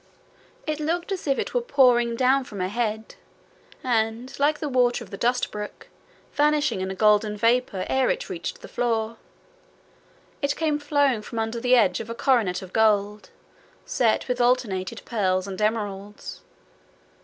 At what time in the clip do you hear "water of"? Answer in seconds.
4.67-5.11